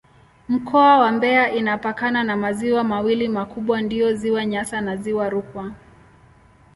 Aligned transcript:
Mkoa 0.49 0.99
wa 0.99 1.11
Mbeya 1.11 1.51
inapakana 1.51 2.23
na 2.23 2.37
maziwa 2.37 2.83
mawili 2.83 3.27
makubwa 3.27 3.81
ndiyo 3.81 4.13
Ziwa 4.15 4.45
Nyasa 4.45 4.81
na 4.81 4.97
Ziwa 4.97 5.29
Rukwa. 5.29 5.71